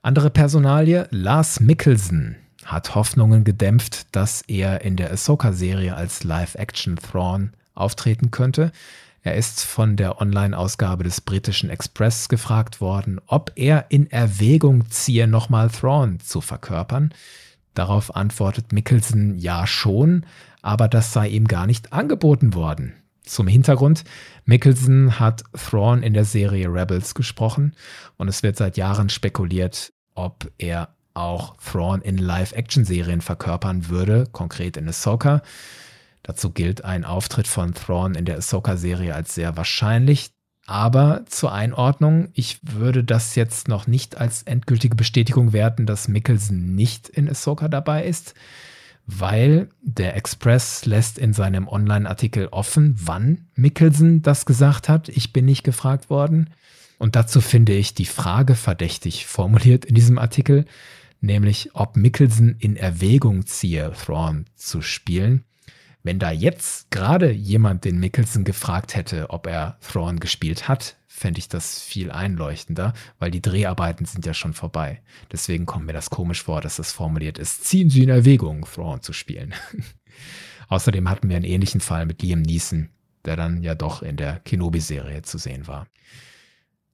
[0.03, 7.53] Andere Personalie, Lars Mikkelsen, hat Hoffnungen gedämpft, dass er in der Ahsoka-Serie als Live-Action Thrawn
[7.75, 8.73] auftreten könnte.
[9.23, 15.29] Er ist von der Online-Ausgabe des britischen Express gefragt worden, ob er in Erwägung ziehe,
[15.29, 17.15] nochmal Thrawn zu verkörpern.
[17.75, 20.27] Darauf antwortet Mickelson ja schon,
[20.61, 22.95] aber das sei ihm gar nicht angeboten worden.
[23.25, 24.05] Zum Hintergrund,
[24.45, 27.75] Mickelson hat Thrawn in der Serie Rebels gesprochen
[28.17, 34.77] und es wird seit Jahren spekuliert, ob er auch Thrawn in Live-Action-Serien verkörpern würde, konkret
[34.77, 35.43] in Ahsoka.
[36.23, 40.33] Dazu gilt ein Auftritt von Thrawn in der Ahsoka-Serie als sehr wahrscheinlich.
[40.67, 46.75] Aber zur Einordnung, ich würde das jetzt noch nicht als endgültige Bestätigung werten, dass Mickelson
[46.75, 48.35] nicht in Ahsoka dabei ist
[49.19, 55.09] weil der Express lässt in seinem Online-Artikel offen, wann Mickelson das gesagt hat.
[55.09, 56.51] Ich bin nicht gefragt worden.
[56.99, 60.67] Und dazu finde ich die Frage verdächtig formuliert in diesem Artikel,
[61.21, 65.45] nämlich ob Mickelson in Erwägung ziehe, Thrawn zu spielen.
[66.05, 71.39] Wenn da jetzt gerade jemand den Mickelson gefragt hätte, ob er Thrawn gespielt hat, fände
[71.39, 75.01] ich das viel einleuchtender, weil die Dreharbeiten sind ja schon vorbei.
[75.31, 77.65] Deswegen kommt mir das komisch vor, dass das formuliert ist.
[77.65, 79.55] Ziehen Sie in Erwägung, Thrawn zu spielen.
[80.69, 82.89] Außerdem hatten wir einen ähnlichen Fall mit Liam Neeson,
[83.25, 85.87] der dann ja doch in der Kenobi-Serie zu sehen war.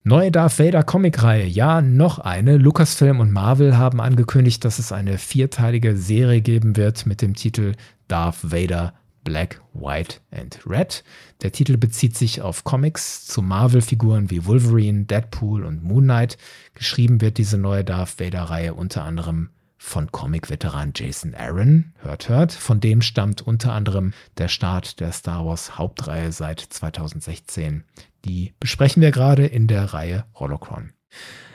[0.05, 2.59] Neue Darth Vader Comicreihe, ja, noch eine.
[2.59, 7.73] Lucasfilm und Marvel haben angekündigt, dass es eine vierteilige Serie geben wird mit dem Titel
[8.09, 8.95] Darth Vader
[9.29, 11.05] Black, White and Red.
[11.43, 16.39] Der Titel bezieht sich auf Comics zu Marvel-Figuren wie Wolverine, Deadpool und Moon Knight.
[16.73, 22.53] Geschrieben wird diese neue Darth Vader-Reihe unter anderem von Comic-Veteran Jason Aaron, hört, hört.
[22.53, 27.85] Von dem stammt unter anderem der Start der Star Wars Hauptreihe seit 2016.
[28.25, 30.95] Die besprechen wir gerade in der Reihe Holocron.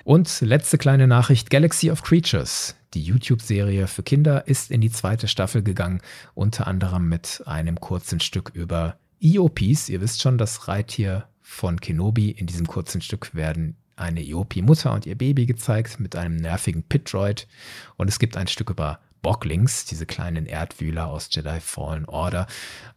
[0.03, 2.75] Und letzte kleine Nachricht: Galaxy of Creatures.
[2.93, 6.01] Die YouTube-Serie für Kinder ist in die zweite Staffel gegangen,
[6.35, 9.89] unter anderem mit einem kurzen Stück über EOPs.
[9.89, 12.29] Ihr wisst schon, das Reittier von Kenobi.
[12.29, 17.47] In diesem kurzen Stück werden eine EOP-Mutter und ihr Baby gezeigt mit einem nervigen Pit-Droid.
[17.95, 22.45] Und es gibt ein Stück über Bocklings, diese kleinen Erdwühler aus Jedi Fallen Order.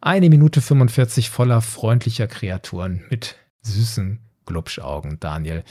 [0.00, 5.64] Eine Minute 45 voller freundlicher Kreaturen mit süßen Glubschaugen, Daniel.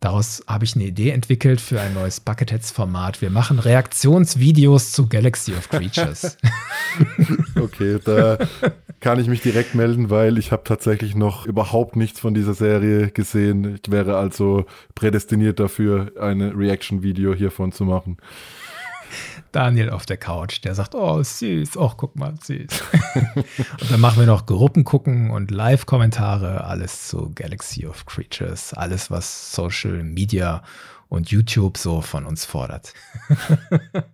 [0.00, 3.20] Daraus habe ich eine Idee entwickelt für ein neues Bucketheads-Format.
[3.20, 6.38] Wir machen Reaktionsvideos zu Galaxy of Creatures.
[7.60, 8.38] okay, da
[9.00, 13.10] kann ich mich direkt melden, weil ich habe tatsächlich noch überhaupt nichts von dieser Serie
[13.10, 13.78] gesehen.
[13.82, 14.64] Ich wäre also
[14.94, 18.16] prädestiniert dafür, ein Reaction-Video hiervon zu machen.
[19.52, 22.82] Daniel auf der Couch, der sagt, oh, süß, oh, guck mal, süß.
[23.80, 29.10] und dann machen wir noch Gruppen gucken und Live-Kommentare, alles zu Galaxy of Creatures, alles,
[29.10, 30.62] was Social Media
[31.08, 32.94] und YouTube so von uns fordert.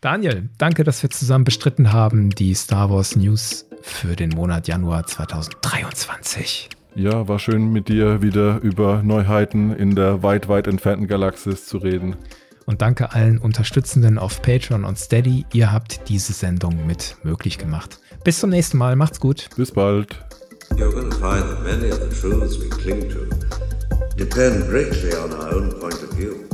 [0.00, 5.06] Daniel, danke, dass wir zusammen bestritten haben, die Star Wars News für den Monat Januar
[5.06, 6.68] 2023.
[6.94, 11.78] Ja, war schön mit dir wieder über Neuheiten in der weit, weit entfernten Galaxis zu
[11.78, 12.16] reden.
[12.66, 15.44] Und danke allen Unterstützenden auf Patreon und Steady.
[15.52, 17.98] Ihr habt diese Sendung mit möglich gemacht.
[18.24, 18.96] Bis zum nächsten Mal.
[18.96, 19.48] Macht's gut.
[19.56, 20.24] Bis bald.
[20.76, 23.26] You're gonna find that many of the truths we cling to
[24.16, 26.53] depend greatly on our own point of view.